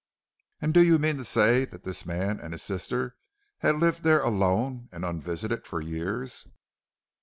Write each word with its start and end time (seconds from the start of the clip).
"'And 0.61 0.73
do 0.73 0.83
you 0.83 0.97
mean 0.97 1.17
to 1.17 1.23
say 1.23 1.63
that 1.65 1.83
this 1.83 2.07
man 2.07 2.39
and 2.39 2.53
his 2.55 2.63
sister 2.63 3.17
have 3.59 3.77
lived 3.77 4.01
there 4.01 4.23
alone 4.23 4.89
and 4.91 5.05
unvisited 5.05 5.67
for 5.67 5.79
years?' 5.79 6.47